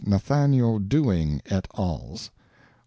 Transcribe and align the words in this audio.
Nathaniel 0.03 0.79
Dewing 0.79 1.43
et 1.45 1.67
als. 1.75 2.31